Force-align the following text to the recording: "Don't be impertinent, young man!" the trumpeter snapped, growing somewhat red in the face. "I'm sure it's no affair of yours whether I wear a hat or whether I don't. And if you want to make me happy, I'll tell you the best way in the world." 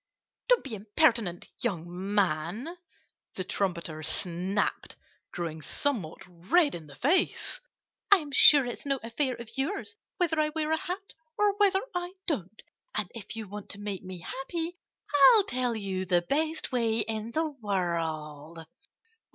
"Don't 0.49 0.63
be 0.63 0.73
impertinent, 0.73 1.49
young 1.59 1.83
man!" 1.87 2.75
the 3.35 3.43
trumpeter 3.43 4.01
snapped, 4.01 4.95
growing 5.31 5.61
somewhat 5.61 6.23
red 6.27 6.73
in 6.73 6.87
the 6.87 6.95
face. 6.95 7.59
"I'm 8.11 8.31
sure 8.31 8.65
it's 8.65 8.83
no 8.83 8.99
affair 9.03 9.35
of 9.35 9.55
yours 9.55 9.95
whether 10.17 10.39
I 10.39 10.49
wear 10.49 10.71
a 10.71 10.77
hat 10.77 11.13
or 11.37 11.55
whether 11.57 11.81
I 11.93 12.15
don't. 12.25 12.63
And 12.95 13.11
if 13.13 13.35
you 13.35 13.47
want 13.47 13.69
to 13.69 13.79
make 13.79 14.01
me 14.03 14.21
happy, 14.21 14.75
I'll 15.35 15.43
tell 15.43 15.75
you 15.75 16.05
the 16.05 16.23
best 16.23 16.71
way 16.71 17.01
in 17.01 17.29
the 17.33 17.45
world." 17.45 18.65